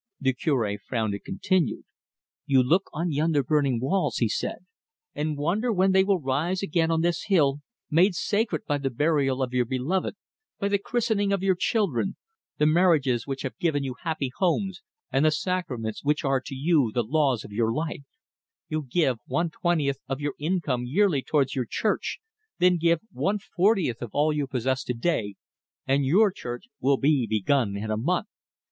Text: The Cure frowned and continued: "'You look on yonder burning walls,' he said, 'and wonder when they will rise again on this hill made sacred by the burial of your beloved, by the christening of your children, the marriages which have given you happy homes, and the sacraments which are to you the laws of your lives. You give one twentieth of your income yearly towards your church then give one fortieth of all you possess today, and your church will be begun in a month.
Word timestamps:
The 0.19 0.33
Cure 0.33 0.79
frowned 0.79 1.13
and 1.13 1.23
continued: 1.23 1.83
"'You 2.47 2.63
look 2.63 2.89
on 2.91 3.11
yonder 3.11 3.43
burning 3.43 3.79
walls,' 3.79 4.15
he 4.17 4.27
said, 4.27 4.65
'and 5.13 5.37
wonder 5.37 5.71
when 5.71 5.91
they 5.91 6.03
will 6.03 6.19
rise 6.19 6.63
again 6.63 6.89
on 6.89 7.01
this 7.01 7.25
hill 7.27 7.59
made 7.91 8.15
sacred 8.15 8.65
by 8.65 8.79
the 8.79 8.89
burial 8.89 9.43
of 9.43 9.53
your 9.53 9.65
beloved, 9.65 10.15
by 10.59 10.69
the 10.69 10.79
christening 10.79 11.31
of 11.31 11.43
your 11.43 11.53
children, 11.53 12.15
the 12.57 12.65
marriages 12.65 13.27
which 13.27 13.43
have 13.43 13.55
given 13.59 13.83
you 13.83 13.93
happy 14.01 14.31
homes, 14.37 14.81
and 15.11 15.23
the 15.23 15.29
sacraments 15.29 16.03
which 16.03 16.23
are 16.25 16.41
to 16.47 16.55
you 16.55 16.89
the 16.91 17.03
laws 17.03 17.43
of 17.43 17.51
your 17.51 17.71
lives. 17.71 18.17
You 18.69 18.81
give 18.81 19.19
one 19.27 19.51
twentieth 19.51 19.99
of 20.09 20.19
your 20.19 20.33
income 20.39 20.83
yearly 20.83 21.21
towards 21.21 21.53
your 21.53 21.65
church 21.69 22.19
then 22.57 22.77
give 22.77 23.01
one 23.11 23.37
fortieth 23.37 24.01
of 24.01 24.09
all 24.13 24.33
you 24.33 24.47
possess 24.47 24.83
today, 24.83 25.35
and 25.85 26.03
your 26.03 26.31
church 26.31 26.63
will 26.79 26.97
be 26.97 27.27
begun 27.27 27.77
in 27.77 27.91
a 27.91 27.97
month. 27.97 28.25